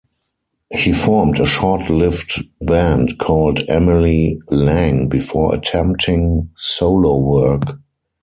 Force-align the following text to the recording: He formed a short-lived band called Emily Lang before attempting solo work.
He 0.73 0.93
formed 0.93 1.39
a 1.39 1.45
short-lived 1.45 2.43
band 2.65 3.19
called 3.19 3.61
Emily 3.69 4.39
Lang 4.49 5.09
before 5.09 5.53
attempting 5.53 6.49
solo 6.57 7.19
work. 7.19 7.79